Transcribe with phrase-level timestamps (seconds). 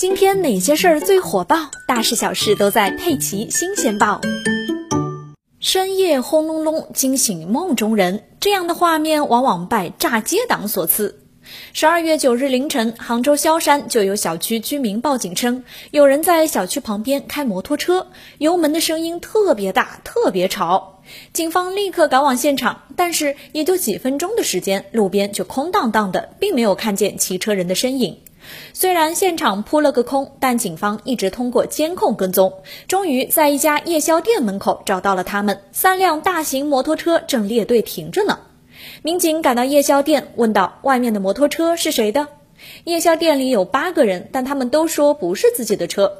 [0.00, 1.70] 今天哪些事儿最火爆？
[1.86, 4.18] 大事小事都在《佩奇新鲜报》。
[5.58, 11.20] 深夜轰隆隆，惊醒梦中人，这样的画面往往拜炸街党所赐。
[11.74, 18.06] 十二月九日凌晨，杭州萧山就有小区居民报警称，有人在小区旁边开摩托车，
[18.38, 21.02] 油门的声音特别大，特别吵。
[21.34, 28.16] 警方立刻赶往现场，但是也就几分钟的时间，路边就空荡荡的，并没有看见骑车人的身影。
[28.72, 32.52] 虽然现场扑了个空，但警方一直通过监控跟踪，
[32.88, 35.60] 终于在一家夜宵店门口找到了他们。
[35.72, 38.38] 三辆大型摩托车正列队停着呢。
[39.02, 42.26] 民警赶到夜宵店，问道：“外面的摩托车是谁的？”
[42.84, 46.10] 夜宵店里有八个人，但他们都说不是自己的车。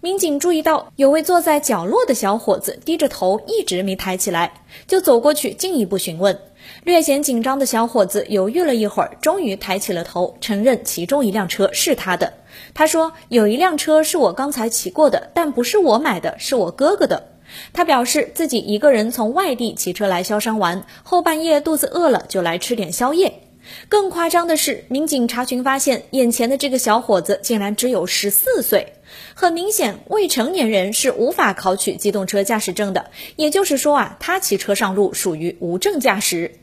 [0.00, 6.38] 民警注意到有位坐在角落的小伙子低着头，一直没抬起来，就走过去进一步询问。
[6.82, 12.32] 略显紧张的小伙子犹豫了一会儿，终于抬起了头，承认其中一辆车是他的。
[12.74, 17.28] 他说：“有一辆车是我刚才骑过的，但不是我买的，是我哥哥的。”
[17.72, 23.45] 他表示自己一个人从外地骑车来萧山玩，后半夜肚子饿了就来吃点宵夜。
[23.88, 28.94] 更夸张的是，民警查询发现，眼前的这个小伙子竟然只有十四岁。
[29.34, 33.10] 很明显，未成年人是无法考取机动车驾驶证的。
[33.36, 36.58] 也就是说啊，他骑车上路属于无证驾驶。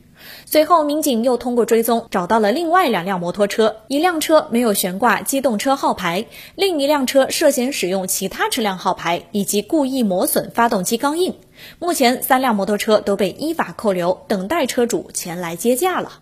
[0.46, 11.34] 随后，民警又通过追踪找到了另外两辆摩托车，一辆车没有悬挂机动车号牌，另一辆车涉嫌使用其他车辆号牌以及故意磨损发动机钢印。
[11.78, 16.20] 目前，三辆摩托车都被依法扣留，等待车主前来接驾了。